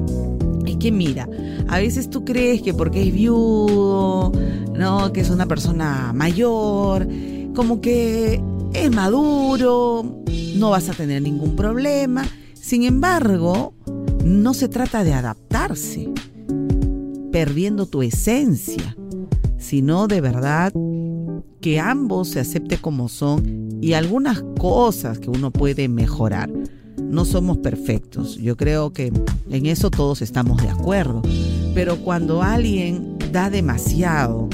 y 0.66 0.76
que 0.76 0.92
mira, 0.92 1.28
a 1.68 1.78
veces 1.78 2.10
tú 2.10 2.24
crees 2.24 2.62
que 2.62 2.74
porque 2.74 3.08
es 3.08 3.14
viudo, 3.14 4.32
¿no? 4.74 5.12
Que 5.12 5.20
es 5.20 5.30
una 5.30 5.46
persona 5.46 6.12
mayor, 6.14 7.06
como 7.54 7.80
que 7.80 8.42
es 8.72 8.90
maduro, 8.90 10.22
no 10.56 10.70
vas 10.70 10.88
a 10.88 10.92
tener 10.92 11.22
ningún 11.22 11.56
problema. 11.56 12.24
Sin 12.54 12.84
embargo, 12.84 13.74
no 14.24 14.54
se 14.54 14.68
trata 14.68 15.04
de 15.04 15.12
adaptarse, 15.12 16.10
perdiendo 17.30 17.86
tu 17.86 18.02
esencia, 18.02 18.96
sino 19.58 20.08
de 20.08 20.20
verdad 20.20 20.72
que 21.60 21.80
ambos 21.80 22.28
se 22.28 22.40
acepte 22.40 22.78
como 22.78 23.08
son 23.08 23.68
y 23.80 23.94
algunas 23.94 24.44
cosas 24.58 25.18
que 25.18 25.30
uno 25.30 25.50
puede 25.50 25.88
mejorar. 25.88 26.50
No 27.02 27.24
somos 27.24 27.58
perfectos, 27.58 28.36
yo 28.36 28.56
creo 28.56 28.92
que 28.92 29.12
en 29.50 29.66
eso 29.66 29.90
todos 29.90 30.22
estamos 30.22 30.62
de 30.62 30.68
acuerdo, 30.68 31.22
pero 31.74 31.96
cuando 31.98 32.42
alguien 32.42 33.18
da 33.32 33.50
demasiado, 33.50 34.48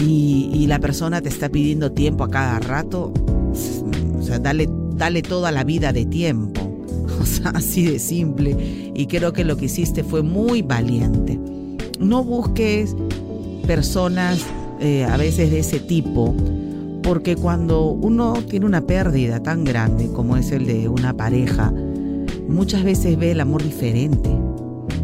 y, 0.00 0.66
la 0.66 0.78
persona 0.78 1.20
te 1.20 1.28
está 1.28 1.48
pidiendo 1.48 1.92
tiempo 1.92 2.24
a 2.24 2.30
cada 2.30 2.58
rato, 2.60 3.12
o 4.18 4.22
sea, 4.22 4.38
dale, 4.38 4.68
dale 4.94 5.22
toda 5.22 5.50
la 5.50 5.64
vida 5.64 5.92
de 5.92 6.06
tiempo. 6.06 6.60
O 7.20 7.26
sea, 7.26 7.50
así 7.50 7.84
de 7.84 7.98
simple. 7.98 8.92
Y 8.94 9.06
creo 9.06 9.34
que 9.34 9.44
lo 9.44 9.58
que 9.58 9.66
hiciste 9.66 10.02
fue 10.02 10.22
muy 10.22 10.62
valiente. 10.62 11.38
No 11.98 12.24
busques 12.24 12.96
personas 13.66 14.46
eh, 14.80 15.04
a 15.04 15.18
veces 15.18 15.50
de 15.50 15.58
ese 15.58 15.80
tipo, 15.80 16.34
porque 17.02 17.36
cuando 17.36 17.90
uno 17.90 18.32
tiene 18.48 18.64
una 18.64 18.80
pérdida 18.80 19.42
tan 19.42 19.64
grande 19.64 20.10
como 20.10 20.38
es 20.38 20.50
el 20.50 20.66
de 20.66 20.88
una 20.88 21.14
pareja, 21.14 21.74
muchas 22.48 22.84
veces 22.84 23.18
ve 23.18 23.32
el 23.32 23.40
amor 23.40 23.62
diferente. 23.62 24.30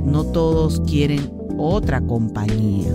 No 0.07 0.25
todos 0.25 0.81
quieren 0.87 1.31
otra 1.59 2.00
compañía. 2.00 2.95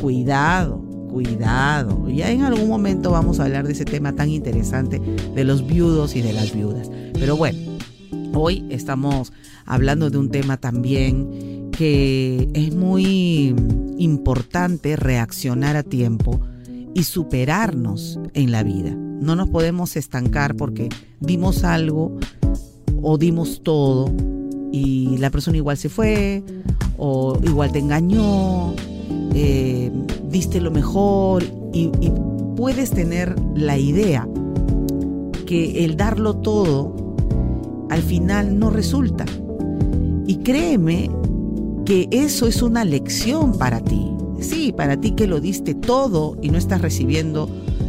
Cuidado, 0.00 0.79
cuidado. 1.10 2.08
Ya 2.08 2.30
en 2.30 2.42
algún 2.42 2.68
momento 2.68 3.10
vamos 3.10 3.40
a 3.40 3.44
hablar 3.44 3.66
de 3.66 3.72
ese 3.72 3.84
tema 3.84 4.14
tan 4.14 4.30
interesante 4.30 5.00
de 5.34 5.44
los 5.44 5.66
viudos 5.66 6.16
y 6.16 6.22
de 6.22 6.32
las 6.32 6.54
viudas. 6.54 6.90
Pero 7.14 7.36
bueno, 7.36 7.58
hoy 8.34 8.64
estamos 8.70 9.32
hablando 9.66 10.10
de 10.10 10.18
un 10.18 10.30
tema 10.30 10.56
también 10.56 11.70
que 11.72 12.48
es 12.54 12.74
muy 12.74 13.54
importante 13.98 14.96
reaccionar 14.96 15.76
a 15.76 15.82
tiempo 15.82 16.40
y 16.94 17.04
superarnos 17.04 18.18
en 18.34 18.52
la 18.52 18.62
vida. 18.62 18.90
No 18.90 19.36
nos 19.36 19.48
podemos 19.48 19.96
estancar 19.96 20.56
porque 20.56 20.88
dimos 21.20 21.64
algo 21.64 22.18
o 23.02 23.18
dimos 23.18 23.62
todo 23.62 24.12
y 24.72 25.16
la 25.18 25.30
persona 25.30 25.56
igual 25.56 25.76
se 25.76 25.88
fue 25.88 26.42
o 26.96 27.38
igual 27.42 27.72
te 27.72 27.78
engañó, 27.78 28.74
eh, 29.34 29.90
diste 30.28 30.60
lo 30.60 30.70
mejor 30.70 31.44
y, 31.72 31.90
y 32.00 32.12
puedes 32.56 32.90
tener 32.90 33.34
la 33.54 33.78
idea 33.78 34.28
que 35.46 35.84
el 35.84 35.96
darlo 35.96 36.36
todo 36.36 36.94
al 37.90 38.02
final 38.02 38.58
no 38.58 38.70
resulta. 38.70 39.24
Y 40.26 40.36
créeme 40.36 41.10
que 41.84 42.08
eso 42.12 42.46
es 42.46 42.62
una 42.62 42.84
lección 42.84 43.58
para 43.58 43.80
ti. 43.80 44.12
Sí, 44.40 44.72
para 44.72 45.00
ti 45.00 45.12
que 45.12 45.26
lo 45.26 45.40
diste 45.40 45.74
todo 45.74 46.36
y 46.40 46.50
no 46.50 46.56
estás 46.56 46.80
recibiendo 46.80 47.48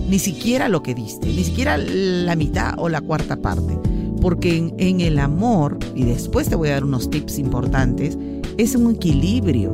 ni 0.10 0.19
siquiera 0.19 0.67
lo 0.67 0.83
que 0.83 0.93
diste, 0.93 1.27
ni 1.27 1.43
siquiera 1.43 1.77
la 1.77 2.36
mitad 2.36 2.74
o 2.77 2.89
la 2.89 3.00
cuarta 3.00 3.38
parte. 3.38 3.77
Porque 4.19 4.74
en, 4.77 5.01
el 5.01 5.19
amor, 5.19 5.79
y 5.95 6.03
después 6.03 6.50
te 6.50 6.55
voy 6.55 6.69
a 6.69 6.74
dar 6.74 6.83
unos 6.83 7.10
tips 7.10 7.39
importantes, 7.39 8.17
es 8.57 8.75
un 8.75 8.95
equilibrio. 8.95 9.71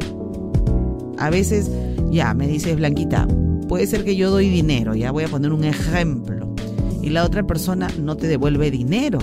A 1.18 1.30
veces, 1.30 1.70
ya, 2.12 2.34
me 2.34 2.48
dices 2.48 2.76
Blanquita, 2.76 3.28
puede 3.68 3.88
ser 3.88 4.04
que 4.04 4.16
yo 4.16 4.30
doy 4.30 4.50
dinero, 4.50 4.96
ya 4.96 5.12
voy 5.12 5.24
a 5.24 5.28
poner 5.28 5.52
un 5.52 5.64
ejemplo, 5.64 6.54
y 7.02 7.10
la 7.10 7.24
otra 7.24 7.46
persona 7.46 7.90
no 8.00 8.18
te 8.18 8.28
devuelve 8.28 8.72
dinero, 8.72 9.20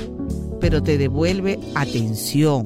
pero 0.61 0.83
te 0.83 0.99
devuelve 0.99 1.59
atención, 1.75 2.65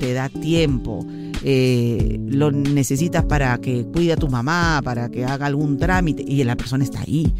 te 0.00 0.12
da 0.12 0.28
tiempo, 0.28 1.06
eh, 1.42 2.18
lo 2.26 2.50
necesitas 2.50 3.24
para 3.24 3.56
que 3.58 3.84
cuide 3.86 4.12
a 4.12 4.16
tu 4.16 4.28
mamá, 4.28 4.80
para 4.82 5.10
que 5.10 5.24
haga 5.24 5.46
algún 5.46 5.76
trámite, 5.78 6.24
y 6.26 6.42
la 6.44 6.56
persona 6.56 6.84
está 6.84 7.00
ahí. 7.00 7.32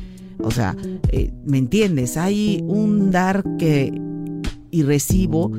O 0.43 0.51
sea, 0.51 0.77
eh, 1.09 1.33
¿me 1.45 1.59
entiendes? 1.59 2.17
Hay 2.17 2.63
un 2.67 3.11
dar 3.11 3.43
que 3.59 3.93
y 4.71 4.83
recibo 4.83 5.51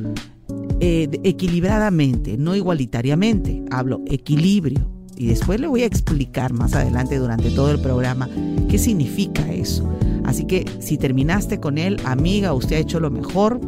eh, 0.79 1.09
equilibradamente, 1.23 2.37
no 2.37 2.55
igualitariamente. 2.55 3.63
Hablo 3.71 4.01
equilibrio. 4.05 4.96
Y 5.17 5.27
después 5.27 5.59
le 5.59 5.67
voy 5.67 5.83
a 5.83 5.85
explicar 5.85 6.53
más 6.53 6.73
adelante 6.73 7.17
durante 7.17 7.49
todo 7.49 7.71
el 7.71 7.79
programa 7.79 8.29
qué 8.69 8.77
significa 8.77 9.51
eso. 9.51 9.89
Así 10.25 10.45
que 10.45 10.65
si 10.79 10.97
terminaste 10.97 11.59
con 11.59 11.77
él, 11.77 11.99
amiga, 12.05 12.53
usted 12.53 12.75
ha 12.75 12.79
hecho 12.79 12.99
lo 12.99 13.09
mejor, 13.09 13.59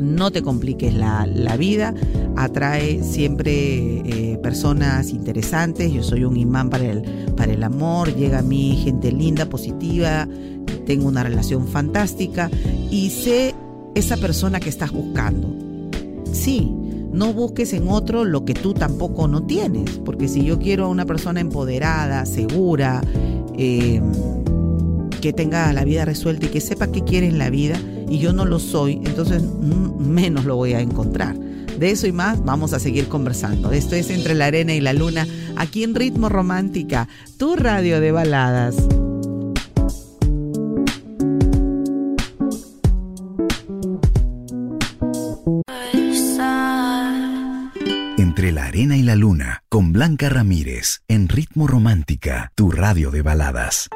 no 0.00 0.30
te 0.30 0.42
compliques 0.42 0.94
la, 0.94 1.26
vida, 1.58 1.94
atrae 2.36 3.02
siempre 3.02 3.52
eh, 3.54 4.38
personas 4.42 5.10
interesantes, 5.10 5.92
yo 5.92 6.02
soy 6.02 6.24
un 6.24 6.36
imán 6.36 6.70
para 6.70 6.84
el, 6.90 7.02
para 7.36 7.52
el 7.52 7.62
amor, 7.62 8.14
llega 8.14 8.40
a 8.40 8.42
mí 8.42 8.80
gente 8.82 9.12
linda, 9.12 9.46
positiva, 9.46 10.26
tengo 10.86 11.08
una 11.08 11.22
relación 11.22 11.66
fantástica. 11.68 12.50
Y 12.90 13.10
sé 13.10 13.54
esa 13.94 14.16
persona 14.16 14.60
que 14.60 14.68
estás 14.68 14.92
buscando. 14.92 15.54
Sí, 16.32 16.70
no 17.14 17.32
busques 17.32 17.72
en 17.72 17.88
otro 17.88 18.24
lo 18.24 18.44
que 18.44 18.54
tú 18.54 18.74
tampoco 18.74 19.28
no 19.28 19.44
tienes, 19.44 19.98
porque 20.04 20.28
si 20.28 20.44
yo 20.44 20.58
quiero 20.58 20.86
a 20.86 20.88
una 20.88 21.06
persona 21.06 21.40
empoderada, 21.40 22.26
segura, 22.26 23.00
eh, 23.56 24.02
que 25.20 25.32
tenga 25.32 25.72
la 25.72 25.84
vida 25.84 26.04
resuelta 26.04 26.46
y 26.46 26.48
que 26.50 26.60
sepa 26.60 26.88
qué 26.88 27.02
quiere 27.02 27.28
en 27.28 27.38
la 27.38 27.48
vida 27.50 27.80
y 28.10 28.18
yo 28.18 28.32
no 28.32 28.44
lo 28.44 28.58
soy, 28.58 29.00
entonces 29.04 29.42
menos 29.98 30.44
lo 30.44 30.56
voy 30.56 30.74
a 30.74 30.80
encontrar. 30.80 31.38
De 31.38 31.90
eso 31.90 32.06
y 32.06 32.12
más 32.12 32.44
vamos 32.44 32.72
a 32.72 32.78
seguir 32.78 33.08
conversando. 33.08 33.72
Esto 33.72 33.96
es 33.96 34.10
Entre 34.10 34.34
la 34.34 34.46
Arena 34.46 34.74
y 34.74 34.80
la 34.80 34.92
Luna, 34.92 35.26
aquí 35.56 35.82
en 35.82 35.94
Ritmo 35.94 36.28
Romántica, 36.28 37.08
tu 37.38 37.56
radio 37.56 38.00
de 38.00 38.12
baladas. 38.12 38.76
La 49.14 49.20
Luna, 49.20 49.62
con 49.68 49.92
Blanca 49.92 50.28
Ramírez, 50.28 51.02
en 51.06 51.28
Ritmo 51.28 51.68
Romántica, 51.68 52.50
tu 52.56 52.72
radio 52.72 53.12
de 53.12 53.22
baladas. 53.22 53.88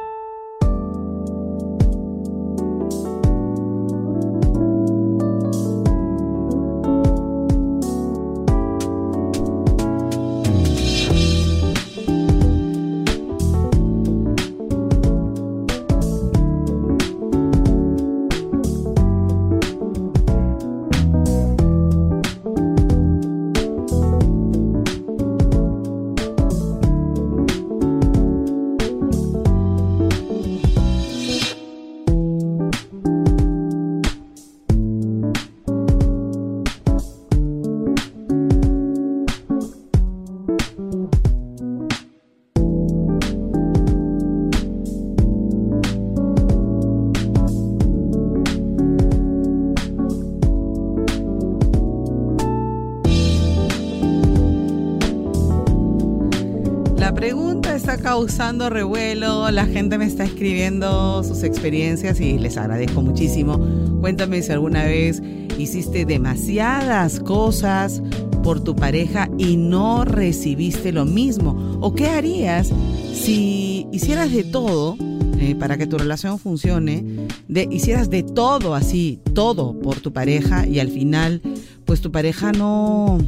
Causando 57.82 58.68
revuelo, 58.68 59.50
la 59.50 59.64
gente 59.64 59.98
me 59.98 60.04
está 60.04 60.24
escribiendo 60.24 61.22
sus 61.22 61.42
experiencias 61.42 62.20
y 62.20 62.38
les 62.38 62.56
agradezco 62.56 63.02
muchísimo. 63.02 63.58
Cuéntame 64.00 64.42
si 64.42 64.52
alguna 64.52 64.84
vez 64.84 65.22
hiciste 65.56 66.04
demasiadas 66.04 67.20
cosas 67.20 68.02
por 68.42 68.60
tu 68.60 68.74
pareja 68.74 69.30
y 69.38 69.56
no 69.56 70.04
recibiste 70.04 70.92
lo 70.92 71.04
mismo. 71.04 71.78
¿O 71.80 71.94
qué 71.94 72.08
harías 72.08 72.70
si 73.14 73.86
hicieras 73.92 74.32
de 74.32 74.44
todo 74.44 74.96
eh, 75.38 75.54
para 75.54 75.78
que 75.78 75.86
tu 75.86 75.96
relación 75.98 76.38
funcione? 76.38 77.28
De, 77.46 77.68
hicieras 77.70 78.10
de 78.10 78.22
todo 78.22 78.74
así, 78.74 79.20
todo 79.34 79.78
por 79.78 80.00
tu 80.00 80.12
pareja 80.12 80.66
y 80.66 80.80
al 80.80 80.90
final, 80.90 81.40
pues 81.84 82.00
tu 82.00 82.12
pareja 82.12 82.52
no 82.52 83.18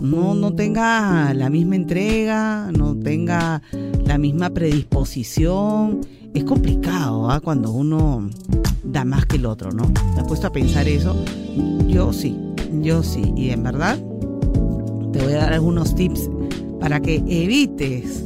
no, 0.00 0.34
no 0.34 0.54
tenga 0.54 1.32
la 1.34 1.50
misma 1.50 1.76
entrega, 1.76 2.70
no 2.76 2.96
tenga 2.96 3.62
la 4.04 4.18
misma 4.18 4.50
predisposición. 4.50 6.00
Es 6.34 6.44
complicado 6.44 7.30
¿ah? 7.30 7.40
cuando 7.40 7.70
uno 7.72 8.28
da 8.84 9.04
más 9.04 9.26
que 9.26 9.36
el 9.36 9.46
otro, 9.46 9.72
¿no? 9.72 9.92
¿Te 10.14 10.20
has 10.20 10.26
puesto 10.26 10.46
a 10.46 10.52
pensar 10.52 10.88
eso? 10.88 11.16
Yo 11.88 12.12
sí, 12.12 12.36
yo 12.82 13.02
sí. 13.02 13.32
Y 13.36 13.50
en 13.50 13.62
verdad 13.62 13.98
te 15.12 15.22
voy 15.22 15.32
a 15.34 15.38
dar 15.38 15.52
algunos 15.52 15.94
tips 15.94 16.30
para 16.80 17.00
que 17.00 17.16
evites 17.16 18.24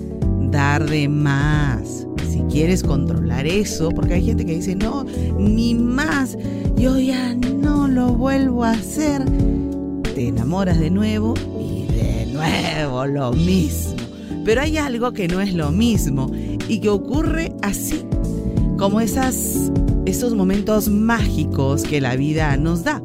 dar 0.50 0.88
de 0.88 1.08
más. 1.08 2.06
Si 2.30 2.40
quieres 2.50 2.82
controlar 2.82 3.46
eso, 3.46 3.90
porque 3.90 4.14
hay 4.14 4.24
gente 4.24 4.44
que 4.44 4.56
dice, 4.56 4.74
no, 4.74 5.04
ni 5.38 5.74
más, 5.74 6.36
yo 6.76 6.98
ya 6.98 7.34
no 7.34 7.88
lo 7.88 8.08
vuelvo 8.08 8.64
a 8.64 8.72
hacer. 8.72 9.24
Te 10.14 10.28
enamoras 10.28 10.78
de 10.78 10.90
nuevo 10.90 11.34
lo 13.06 13.32
mismo. 13.32 13.94
Pero 14.44 14.60
hay 14.60 14.76
algo 14.76 15.12
que 15.12 15.28
no 15.28 15.40
es 15.40 15.54
lo 15.54 15.70
mismo 15.70 16.30
y 16.68 16.80
que 16.80 16.88
ocurre 16.88 17.52
así, 17.62 18.04
como 18.78 19.00
esas, 19.00 19.70
esos 20.04 20.34
momentos 20.34 20.88
mágicos 20.88 21.82
que 21.82 22.00
la 22.00 22.16
vida 22.16 22.56
nos 22.56 22.84
da. 22.84 23.02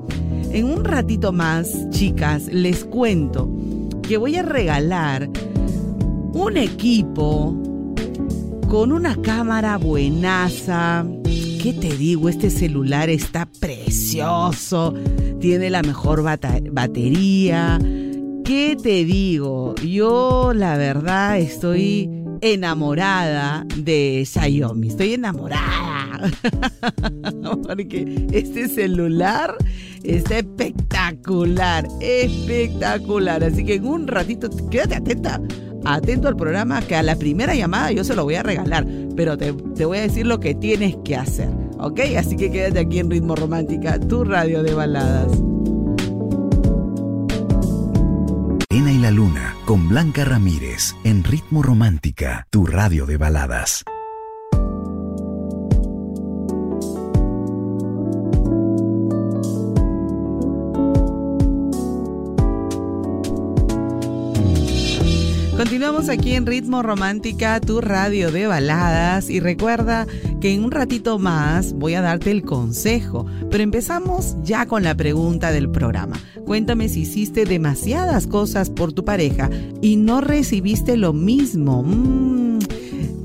En 0.51 0.65
un 0.65 0.83
ratito 0.83 1.31
más, 1.31 1.89
chicas, 1.91 2.47
les 2.51 2.83
cuento 2.83 3.49
que 4.01 4.17
voy 4.17 4.35
a 4.35 4.41
regalar 4.41 5.29
un 6.33 6.57
equipo 6.57 7.55
con 8.67 8.91
una 8.91 9.15
cámara 9.21 9.77
buenaza. 9.77 11.05
¿Qué 11.23 11.73
te 11.79 11.95
digo? 11.95 12.29
Este 12.29 12.49
celular 12.49 13.09
está 13.09 13.47
precioso, 13.59 14.93
tiene 15.39 15.69
la 15.69 15.83
mejor 15.83 16.23
batería 16.23 17.79
¿Qué 18.49 18.75
te 18.81 19.05
digo? 19.05 19.75
Yo 19.75 20.53
la 20.55 20.75
verdad 20.75 21.37
estoy 21.37 22.09
enamorada 22.41 23.63
de 23.77 24.23
Xiaomi. 24.25 24.87
Estoy 24.87 25.13
enamorada. 25.13 26.31
Porque 27.67 28.25
este 28.31 28.67
celular 28.67 29.55
está 30.03 30.39
espectacular, 30.39 31.87
espectacular. 32.01 33.43
Así 33.43 33.63
que 33.63 33.75
en 33.75 33.85
un 33.85 34.07
ratito, 34.07 34.49
quédate 34.71 34.95
atenta, 34.95 35.39
atento 35.85 36.27
al 36.27 36.35
programa 36.35 36.81
que 36.81 36.95
a 36.95 37.03
la 37.03 37.15
primera 37.17 37.53
llamada 37.53 37.91
yo 37.91 38.03
se 38.03 38.15
lo 38.15 38.23
voy 38.23 38.33
a 38.33 38.41
regalar. 38.41 38.87
Pero 39.15 39.37
te, 39.37 39.53
te 39.53 39.85
voy 39.85 39.99
a 39.99 40.01
decir 40.01 40.25
lo 40.25 40.39
que 40.39 40.55
tienes 40.55 40.97
que 41.05 41.15
hacer. 41.15 41.49
¿Ok? 41.77 41.99
Así 42.17 42.35
que 42.35 42.49
quédate 42.49 42.79
aquí 42.79 42.97
en 42.97 43.11
Ritmo 43.11 43.35
Romántica, 43.35 43.99
tu 43.99 44.23
radio 44.23 44.63
de 44.63 44.73
baladas. 44.73 45.39
Ena 48.71 48.91
y 48.91 48.99
la 48.99 49.09
Luna 49.09 49.55
con 49.65 49.89
Blanca 49.89 50.23
Ramírez 50.25 50.95
en 51.03 51.23
Ritmo 51.23 51.63
Romántica, 51.63 52.45
tu 52.51 52.67
radio 52.67 53.07
de 53.07 53.17
baladas. 53.17 53.83
Continuamos 65.79 66.09
aquí 66.09 66.33
en 66.33 66.45
Ritmo 66.45 66.83
Romántica, 66.83 67.61
tu 67.61 67.79
radio 67.79 68.33
de 68.33 68.47
baladas. 68.47 69.29
Y 69.29 69.39
recuerda 69.39 70.07
que 70.41 70.53
en 70.53 70.65
un 70.65 70.71
ratito 70.71 71.19
más 71.19 71.71
voy 71.71 71.93
a 71.93 72.01
darte 72.01 72.31
el 72.31 72.41
consejo. 72.41 73.25
Pero 73.49 73.63
empezamos 73.63 74.35
ya 74.43 74.65
con 74.65 74.83
la 74.83 74.93
pregunta 74.93 75.53
del 75.53 75.71
programa. 75.71 76.17
Cuéntame 76.45 76.89
si 76.89 77.03
hiciste 77.03 77.45
demasiadas 77.45 78.27
cosas 78.27 78.69
por 78.69 78.91
tu 78.91 79.05
pareja 79.05 79.49
y 79.81 79.95
no 79.95 80.19
recibiste 80.19 80.97
lo 80.97 81.13
mismo. 81.13 81.81
Mm, 81.81 82.38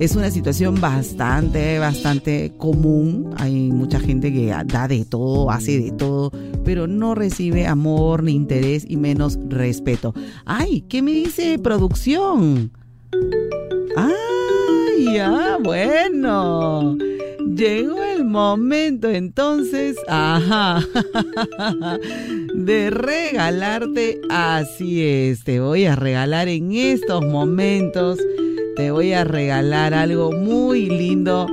es 0.04 0.16
una 0.16 0.30
situación 0.30 0.80
bastante, 0.80 1.78
bastante 1.78 2.52
común. 2.56 3.34
Hay 3.38 3.70
mucha 3.70 3.98
gente 3.98 4.32
que 4.32 4.54
da 4.66 4.88
de 4.88 5.04
todo, 5.04 5.50
hace 5.50 5.80
de 5.80 5.90
todo 5.92 6.30
pero 6.64 6.86
no 6.86 7.14
recibe 7.14 7.66
amor 7.66 8.22
ni 8.22 8.32
interés 8.32 8.84
y 8.88 8.96
menos 8.96 9.38
respeto. 9.48 10.14
¡Ay! 10.44 10.84
¿Qué 10.88 11.02
me 11.02 11.12
dice 11.12 11.58
producción? 11.58 12.72
¡Ay! 13.96 15.18
¡Ah! 15.18 15.58
Bueno. 15.62 16.96
Llegó 17.54 18.02
el 18.02 18.24
momento 18.24 19.08
entonces, 19.10 19.96
ajá, 20.08 20.80
de 22.54 22.90
regalarte, 22.90 24.20
así 24.28 25.02
es, 25.04 25.44
te 25.44 25.60
voy 25.60 25.84
a 25.84 25.94
regalar 25.94 26.48
en 26.48 26.72
estos 26.72 27.22
momentos, 27.24 28.18
te 28.76 28.90
voy 28.90 29.12
a 29.12 29.24
regalar 29.24 29.92
algo 29.94 30.32
muy 30.32 30.86
lindo 30.86 31.46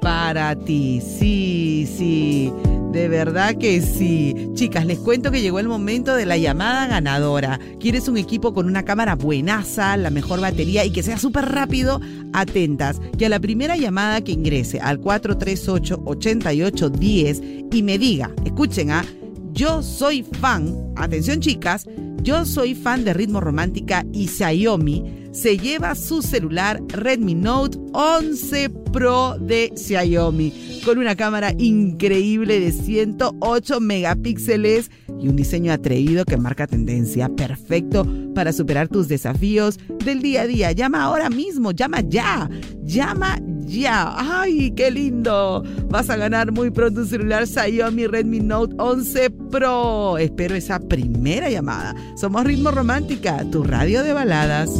para 0.00 0.56
ti, 0.56 1.00
sí, 1.00 1.88
sí. 1.96 2.52
De 2.92 3.08
verdad 3.08 3.56
que 3.56 3.80
sí. 3.82 4.34
Chicas, 4.54 4.84
les 4.84 4.98
cuento 4.98 5.30
que 5.30 5.40
llegó 5.40 5.60
el 5.60 5.68
momento 5.68 6.16
de 6.16 6.26
la 6.26 6.36
llamada 6.36 6.88
ganadora. 6.88 7.60
¿Quieres 7.78 8.08
un 8.08 8.16
equipo 8.16 8.52
con 8.52 8.66
una 8.66 8.84
cámara 8.84 9.14
buenaza, 9.14 9.96
la 9.96 10.10
mejor 10.10 10.40
batería 10.40 10.84
y 10.84 10.90
que 10.90 11.04
sea 11.04 11.16
súper 11.16 11.44
rápido? 11.46 12.00
Atentas, 12.32 13.00
que 13.16 13.26
a 13.26 13.28
la 13.28 13.38
primera 13.38 13.76
llamada 13.76 14.22
que 14.22 14.32
ingrese 14.32 14.80
al 14.80 15.00
438-8810 15.00 17.68
y 17.72 17.82
me 17.84 17.96
diga, 17.96 18.32
escuchen, 18.44 18.90
¿ah? 18.90 19.04
Yo 19.52 19.82
soy 19.82 20.24
fan, 20.24 20.92
atención 20.96 21.38
chicas, 21.40 21.86
yo 22.22 22.44
soy 22.44 22.74
fan 22.74 23.04
de 23.04 23.14
Ritmo 23.14 23.40
Romántica 23.40 24.04
y 24.12 24.26
Xiaomi 24.28 25.19
se 25.32 25.58
lleva 25.58 25.94
su 25.94 26.22
celular 26.22 26.82
Redmi 26.88 27.34
Note 27.34 27.78
11 27.92 28.70
Pro 28.92 29.36
de 29.38 29.72
Xiaomi 29.76 30.80
con 30.84 30.98
una 30.98 31.14
cámara 31.14 31.54
increíble 31.58 32.58
de 32.58 32.72
108 32.72 33.80
megapíxeles 33.80 34.90
y 35.20 35.28
un 35.28 35.36
diseño 35.36 35.72
atrevido 35.72 36.24
que 36.24 36.36
marca 36.36 36.66
tendencia, 36.66 37.28
perfecto 37.28 38.06
para 38.34 38.52
superar 38.52 38.88
tus 38.88 39.08
desafíos 39.08 39.78
del 40.04 40.22
día 40.22 40.42
a 40.42 40.46
día. 40.46 40.72
Llama 40.72 41.02
ahora 41.02 41.30
mismo, 41.30 41.72
llama 41.72 42.00
ya, 42.00 42.48
llama 42.82 43.38
ya. 43.70 44.14
¡Ay, 44.16 44.72
qué 44.72 44.90
lindo! 44.90 45.62
Vas 45.88 46.10
a 46.10 46.16
ganar 46.16 46.52
muy 46.52 46.70
pronto 46.70 47.00
un 47.00 47.06
celular 47.06 47.46
Xiaomi 47.46 48.06
Redmi 48.06 48.40
Note 48.40 48.74
11 48.78 49.30
Pro. 49.50 50.18
Espero 50.18 50.54
esa 50.54 50.78
primera 50.78 51.48
llamada. 51.48 51.94
Somos 52.16 52.44
Ritmo 52.44 52.70
Romántica, 52.70 53.44
tu 53.50 53.62
radio 53.62 54.02
de 54.02 54.12
baladas. 54.12 54.70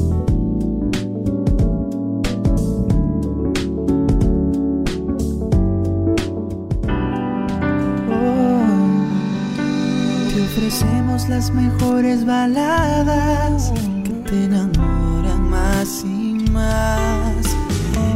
Hacemos 10.70 11.28
las 11.28 11.50
mejores 11.52 12.24
baladas 12.24 13.72
que 14.04 14.30
te 14.30 14.44
enamoran 14.44 15.50
más 15.50 16.04
y 16.04 16.34
más. 16.52 17.49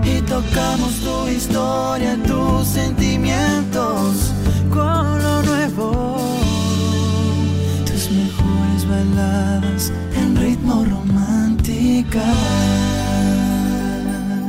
Y 0.04 0.20
tocamos 0.22 1.00
tu 1.00 1.28
historia, 1.28 2.18
tus 2.26 2.68
sentimientos 2.68 4.32
con 4.70 5.22
lo 5.22 5.42
nuevo. 5.42 6.16
Tus 7.86 8.10
mejores 8.10 8.88
baladas 8.88 9.92
en 10.16 10.36
ritmo 10.36 10.84
romántica. 10.84 12.22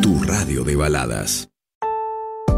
Tu 0.02 0.24
radio 0.24 0.64
de 0.64 0.76
baladas. 0.76 1.50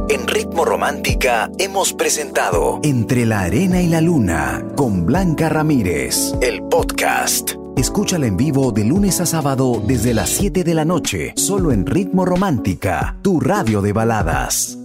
En 0.09 0.25
Ritmo 0.25 0.63
Romántica 0.63 1.51
hemos 1.59 1.91
presentado 1.91 2.79
Entre 2.81 3.25
la 3.25 3.41
Arena 3.41 3.81
y 3.81 3.87
la 3.87 3.99
Luna 3.99 4.63
con 4.77 5.05
Blanca 5.05 5.49
Ramírez, 5.49 6.33
el 6.41 6.63
podcast. 6.63 7.66
Escúchala 7.77 8.25
en 8.25 8.37
vivo 8.37 8.71
de 8.71 8.83
lunes 8.83 9.21
a 9.21 9.27
sábado 9.27 9.79
desde 9.85 10.15
las 10.15 10.29
7 10.29 10.63
de 10.63 10.73
la 10.73 10.83
noche, 10.83 11.33
solo 11.35 11.71
en 11.71 11.85
Ritmo 11.85 12.25
Romántica, 12.25 13.19
tu 13.21 13.39
radio 13.39 13.83
de 13.83 13.93
baladas. 13.93 14.76